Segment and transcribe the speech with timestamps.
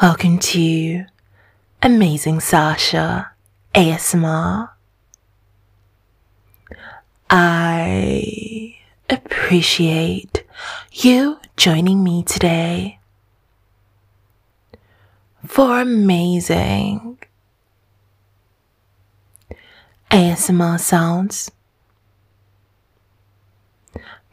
[0.00, 1.06] Welcome to
[1.82, 3.32] Amazing Sasha
[3.74, 4.70] ASMR.
[7.28, 8.76] I
[9.10, 10.44] appreciate
[10.92, 13.00] you joining me today
[15.44, 17.18] for amazing
[20.12, 21.50] ASMR sounds.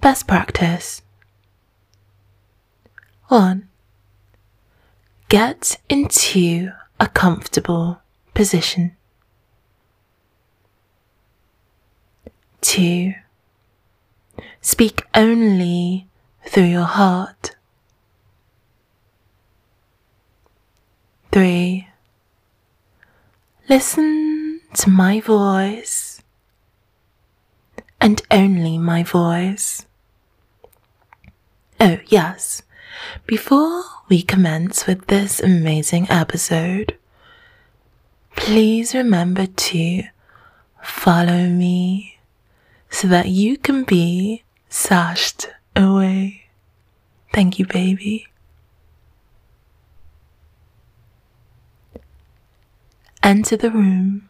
[0.00, 1.02] Best practice.
[3.28, 3.68] 1.
[5.32, 8.02] Get into a comfortable
[8.34, 8.94] position.
[12.60, 13.14] 2.
[14.60, 16.06] Speak only
[16.44, 17.56] through your heart.
[21.30, 21.88] 3.
[23.70, 26.20] Listen to my voice
[28.02, 29.86] and only my voice.
[31.80, 32.62] Oh, yes.
[33.26, 36.96] Before we commence with this amazing episode,
[38.36, 40.02] please remember to
[40.82, 42.18] follow me
[42.90, 46.44] so that you can be sashed away.
[47.32, 48.28] Thank you, baby.
[53.22, 54.28] Enter the room.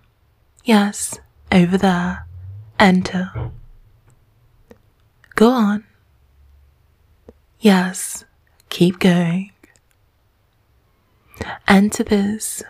[0.64, 1.18] Yes,
[1.50, 2.26] over there.
[2.78, 3.50] Enter.
[5.34, 5.84] Go on.
[7.58, 8.24] Yes,
[8.72, 9.52] keep going.
[11.68, 12.62] Enter this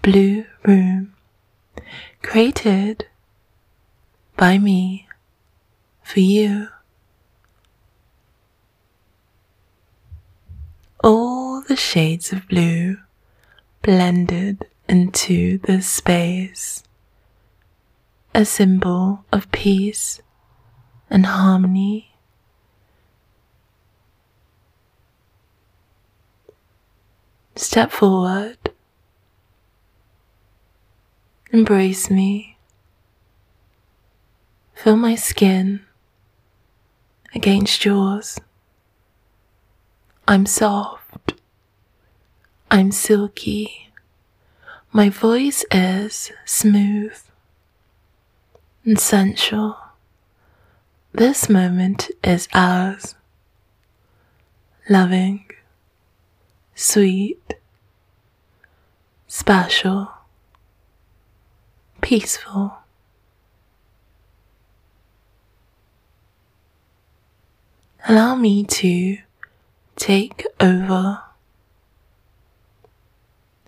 [0.00, 1.12] blue room
[2.22, 3.06] created
[4.38, 5.06] by me
[6.02, 6.68] for you.
[11.04, 12.96] All the shades of blue
[13.82, 16.82] blended into this space,
[18.34, 20.22] a symbol of peace
[21.10, 22.09] and harmony.
[27.56, 28.56] Step forward.
[31.52, 32.56] Embrace me.
[34.74, 35.84] Feel my skin
[37.34, 38.38] against yours.
[40.26, 41.34] I'm soft.
[42.70, 43.90] I'm silky.
[44.92, 47.18] My voice is smooth
[48.84, 49.76] and sensual.
[51.12, 53.16] This moment is ours.
[54.88, 55.44] Loving,
[56.80, 57.56] sweet,
[59.28, 60.10] special,
[62.00, 62.72] peaceful.
[68.08, 69.18] Allow me to
[69.96, 71.22] take over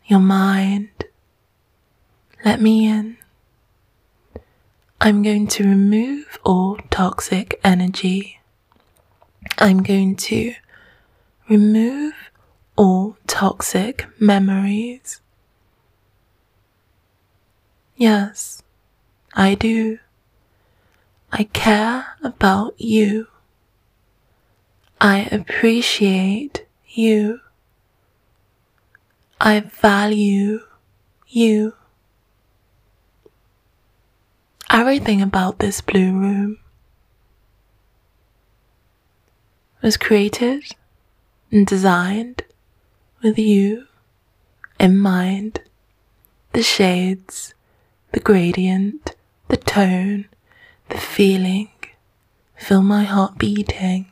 [0.07, 0.89] your mind.
[2.47, 3.19] Let me in.
[5.03, 8.41] I'm going to remove all toxic energy.
[9.59, 10.55] I'm going to
[11.51, 12.15] remove
[12.77, 15.21] all toxic memories.
[17.97, 18.63] Yes,
[19.35, 19.99] I do.
[21.31, 23.27] I care about you.
[25.01, 27.41] I appreciate you.
[29.41, 30.61] I value
[31.29, 31.75] you.
[34.71, 36.59] Everything about this blue room
[39.83, 40.65] was created
[41.51, 42.43] and designed
[43.23, 43.87] with you
[44.79, 45.61] in mind.
[46.53, 47.55] The shades,
[48.13, 49.15] the gradient,
[49.49, 50.27] the tone,
[50.89, 51.71] the feeling
[52.57, 54.07] fill my heart beating.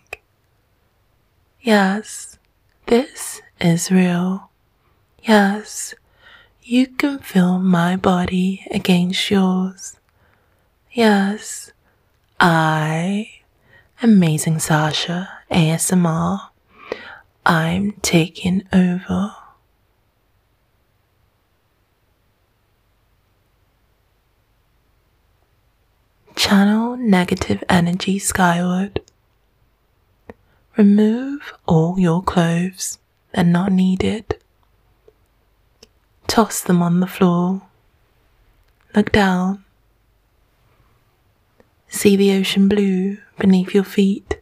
[1.61, 2.39] Yes,
[2.87, 4.51] this is real.
[5.23, 5.95] Yes,
[6.63, 9.97] you can feel my body against yours.
[10.93, 11.73] Yes,
[12.39, 13.31] I,
[14.03, 16.50] Amazing Sasha ASMR,
[17.47, 19.35] I'm taking over.
[26.37, 29.01] Channel negative energy skyward.
[30.77, 32.99] Remove all your clothes,
[33.33, 34.39] they're not needed.
[36.27, 37.63] Toss them on the floor.
[38.95, 39.65] Look down.
[41.89, 44.40] See the ocean blue beneath your feet.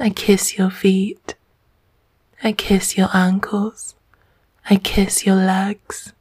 [0.00, 1.34] I kiss your feet.
[2.42, 3.94] I kiss your ankles.
[4.68, 6.12] I kiss your legs.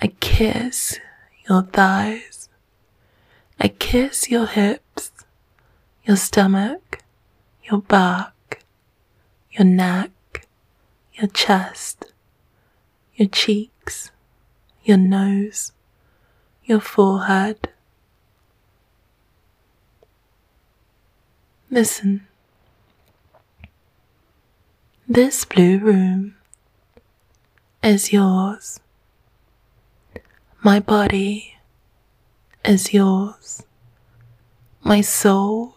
[0.00, 0.98] I kiss
[1.48, 2.48] your thighs.
[3.60, 5.12] I kiss your hips,
[6.04, 7.02] your stomach,
[7.70, 8.62] your back,
[9.52, 10.46] your neck,
[11.14, 12.12] your chest,
[13.14, 14.10] your cheeks,
[14.82, 15.72] your nose,
[16.64, 17.68] your forehead.
[21.70, 22.26] Listen.
[25.08, 26.36] This blue room
[27.82, 28.80] is yours.
[30.62, 31.56] My body
[32.64, 33.64] is yours.
[34.82, 35.76] My soul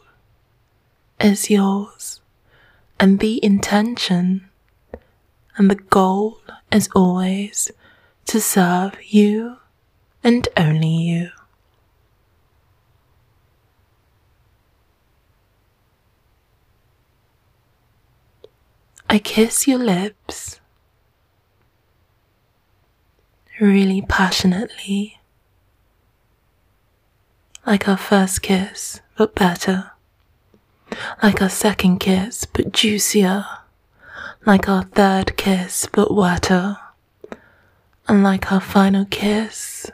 [1.20, 2.22] is yours.
[3.02, 4.48] And the intention
[5.58, 6.40] and the goal
[6.72, 7.70] is always
[8.28, 9.58] to serve you
[10.24, 11.32] and only you.
[19.10, 20.60] I kiss your lips
[23.62, 25.20] really passionately,
[27.66, 29.92] like our first kiss, but better,
[31.24, 33.46] like our second kiss, but juicier,
[34.46, 36.78] like our third kiss, but wetter,
[38.10, 39.90] and like our final kiss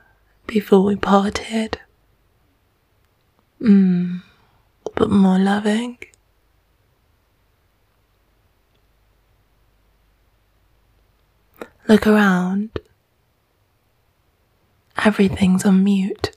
[0.47, 1.79] before we parted.
[3.61, 4.23] Mmm,
[4.95, 5.99] but more loving.
[11.87, 12.79] Look around.
[15.03, 16.31] Everything's on mute.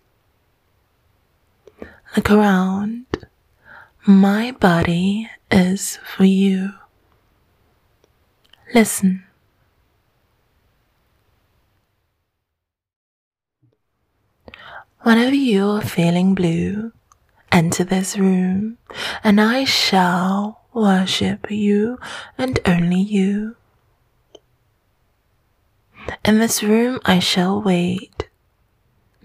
[2.16, 3.06] Look around.
[4.04, 6.72] My body is for you.
[8.75, 9.25] Listen.
[15.02, 16.90] Whenever you're feeling blue,
[17.52, 18.78] enter this room,
[19.22, 21.99] and I shall worship you
[22.37, 23.54] and only you.
[26.25, 28.29] In this room I shall wait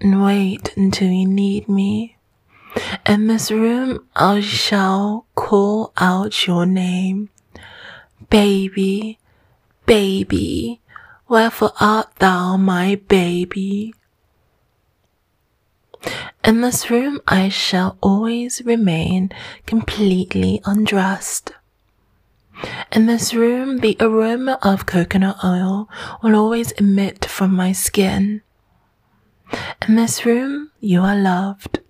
[0.00, 2.16] and wait until you need me.
[3.06, 7.30] In this room I shall call out your name.
[8.30, 9.18] Baby,
[9.86, 10.80] baby,
[11.28, 13.94] wherefore art thou my baby?
[16.44, 19.30] In this room I shall always remain
[19.66, 21.52] completely undressed.
[22.92, 25.88] In this room, the aroma of coconut oil
[26.22, 28.42] will always emit from my skin.
[29.88, 31.80] In this room, you are loved.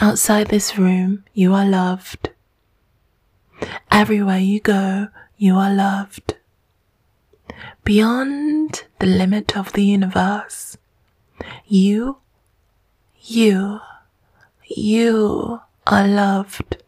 [0.00, 2.30] Outside this room, you are loved.
[3.90, 6.36] Everywhere you go, you are loved.
[7.84, 10.78] Beyond the limit of the universe,
[11.66, 12.18] you,
[13.20, 13.80] you,
[14.64, 16.82] you are loved.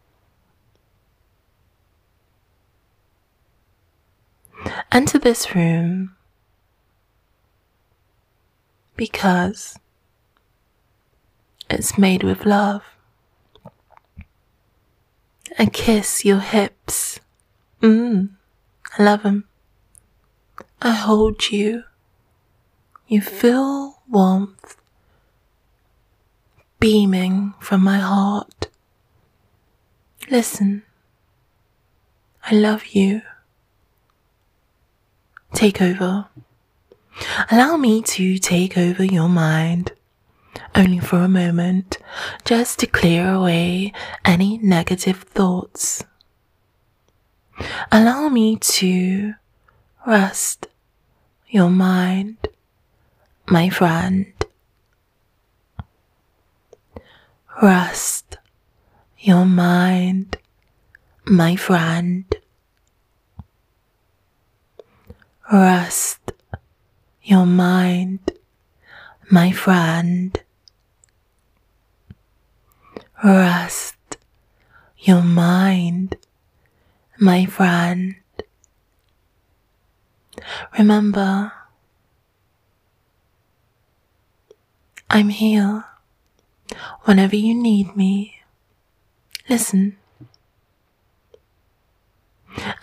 [4.92, 6.14] Enter this room
[8.94, 9.78] because
[11.70, 12.82] it's made with love.
[15.58, 17.20] I kiss your hips.
[17.80, 18.32] Mmm,
[18.98, 19.44] I love them.
[20.82, 21.84] I hold you.
[23.08, 24.76] You feel warmth
[26.80, 28.68] beaming from my heart.
[30.30, 30.82] Listen,
[32.44, 33.22] I love you
[35.54, 36.26] take over.
[37.50, 39.92] Allow me to take over your mind,
[40.74, 41.98] only for a moment,
[42.44, 43.92] just to clear away
[44.24, 46.04] any negative thoughts.
[47.90, 49.34] Allow me to
[50.06, 50.68] rest
[51.48, 52.38] your mind,
[53.46, 54.32] my friend.
[57.62, 58.38] Rest
[59.18, 60.38] your mind,
[61.26, 62.24] my friend.
[65.52, 66.32] Rest
[67.22, 68.20] your mind,
[69.30, 70.42] my friend.
[73.22, 74.16] Rest
[74.96, 76.16] your mind,
[77.20, 78.14] my friend.
[80.78, 81.52] Remember,
[85.10, 85.84] I'm here
[87.02, 88.40] whenever you need me.
[89.50, 89.98] Listen.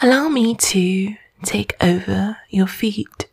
[0.04, 3.28] Allow me to take over your feet.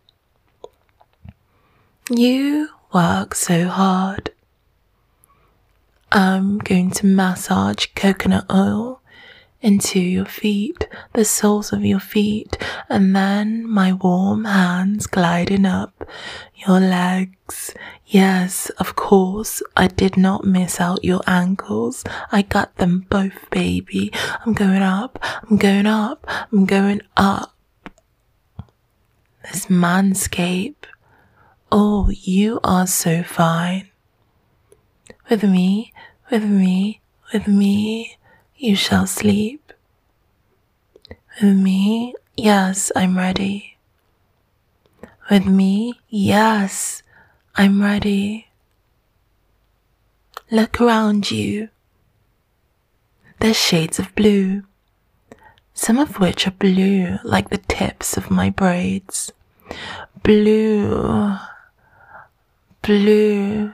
[2.10, 4.30] You work so hard.
[6.12, 9.02] I'm going to massage coconut oil
[9.60, 12.56] into your feet, the soles of your feet,
[12.88, 16.08] and then my warm hands gliding up
[16.54, 17.75] your legs.
[18.06, 22.04] Yes, of course, I did not miss out your ankles.
[22.30, 24.12] I got them both, baby.
[24.44, 25.18] I'm going up,
[25.50, 27.55] I'm going up, I'm going up.
[29.52, 30.86] This manscape.
[31.70, 33.88] Oh, you are so fine.
[35.30, 35.92] With me,
[36.32, 37.00] with me,
[37.32, 38.18] with me,
[38.56, 39.72] you shall sleep.
[41.40, 43.76] With me, yes, I'm ready.
[45.30, 47.04] With me, yes,
[47.54, 48.48] I'm ready.
[50.50, 51.68] Look around you.
[53.38, 54.64] There's shades of blue,
[55.72, 59.32] some of which are blue like the tips of my braids
[60.23, 61.37] blue,
[62.82, 63.73] blue,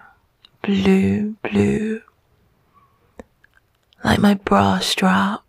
[0.62, 2.02] blue, blue,
[4.04, 5.42] like my bra strap,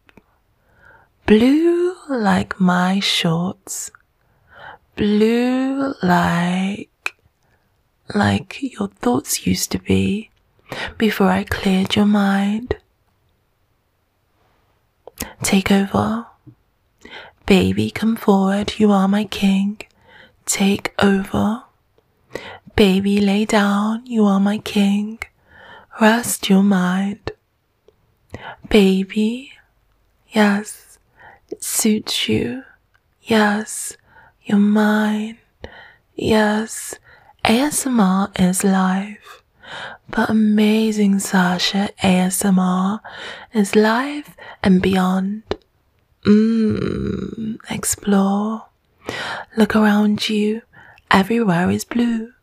[1.26, 3.92] blue like my shorts,
[4.96, 7.16] blue like,
[8.14, 10.30] like your thoughts used to be
[10.98, 12.78] before I cleared your mind.
[15.42, 16.28] Take over.
[17.46, 19.82] Baby, come forward, you are my king.
[20.46, 21.64] Take over.
[22.76, 25.20] Baby, lay down, you are my king.
[26.02, 27.32] Rest your mind.
[28.70, 29.54] Baby,
[30.30, 30.98] yes,
[31.50, 32.64] it suits you.
[33.22, 33.96] Yes,
[34.44, 35.38] you're mine.
[36.16, 36.96] Yes,
[37.46, 39.44] ASMR is life.
[40.10, 43.00] But amazing Sasha ASMR
[43.54, 45.44] is life and beyond.
[46.26, 48.66] Mmm, explore.
[49.58, 50.62] Look around you,
[51.12, 52.34] everywhere is blue.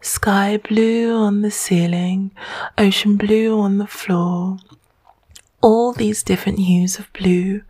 [0.00, 2.30] Sky blue on the ceiling,
[2.78, 4.58] ocean blue on the floor.
[5.60, 7.62] All these different hues of blue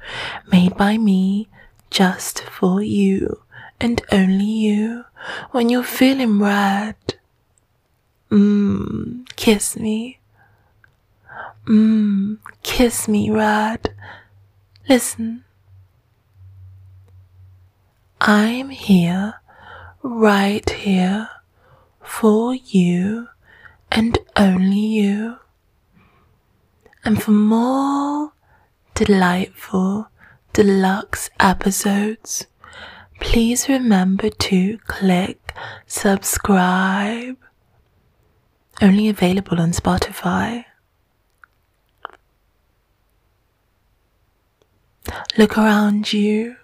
[0.53, 1.49] made by me
[1.91, 3.43] just for you
[3.81, 5.05] and only you
[5.51, 6.97] when you're feeling red.
[8.31, 10.19] Mmm, kiss me.
[11.67, 13.95] Mmm, kiss me, red.
[14.89, 15.46] Listen.
[18.21, 19.35] I'm here,
[20.03, 21.29] right here,
[22.03, 23.29] for you
[23.93, 25.37] and only you.
[27.05, 28.33] And for more
[28.95, 30.09] delightful
[30.53, 32.47] deluxe episodes,
[33.21, 35.55] please remember to click
[35.87, 37.37] subscribe.
[38.81, 40.65] Only available on Spotify.
[45.39, 46.57] Look around you.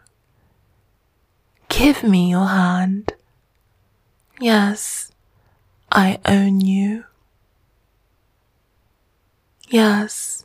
[1.73, 3.15] Give me your hand.
[4.39, 5.11] Yes,
[5.91, 7.05] I own you.
[9.71, 10.45] Yes,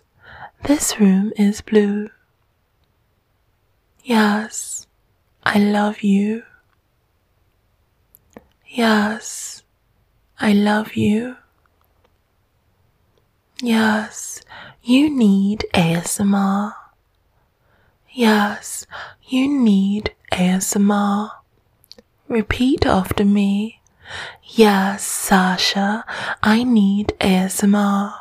[0.64, 2.10] this room is blue.
[4.06, 4.88] Yes,
[5.44, 6.44] I love you.
[8.66, 9.64] Yes,
[10.40, 11.36] I love you.
[13.62, 14.40] Yes,
[14.82, 16.74] you need ASMR.
[18.14, 18.88] Yes,
[19.24, 21.32] you need ASMR.
[22.28, 23.82] Repeat after me.
[24.44, 26.06] Yes, Sasha,
[26.44, 28.14] I need ASMR.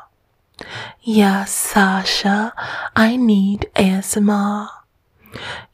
[1.02, 2.54] Yes, Sasha,
[2.96, 4.68] I need ASMR.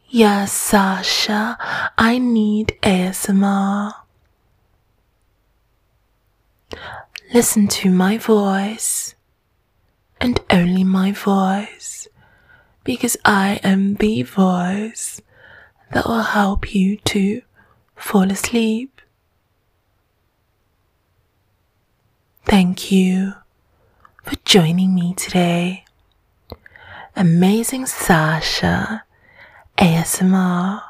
[0.09, 1.57] Yes, Sasha,
[1.97, 3.93] I need ASMR.
[7.33, 9.15] Listen to my voice
[10.21, 12.09] and only my voice
[12.83, 15.21] because I am the voice
[15.93, 17.43] that will help you to
[17.95, 19.01] fall asleep.
[22.45, 23.35] Thank you
[24.25, 25.85] for joining me today.
[27.15, 29.05] Amazing Sasha
[29.79, 30.83] ASMR.